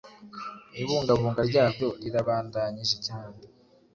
ibungabunga 0.81 1.41
ryabyo 1.49 1.87
rirabandanyije 2.01 2.95
cyane 3.07 3.39